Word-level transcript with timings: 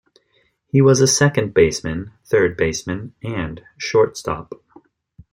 He 0.65 0.81
was 0.81 0.99
a 0.99 1.05
second 1.05 1.53
baseman, 1.53 2.11
third 2.25 2.57
baseman 2.57 3.13
and 3.21 3.61
shortstop. 3.77 4.51